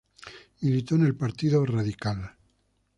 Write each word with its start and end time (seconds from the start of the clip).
Militó 0.61 0.95
en 0.95 1.03
el 1.05 1.15
Partido 1.15 1.63
Radical. 1.63 2.35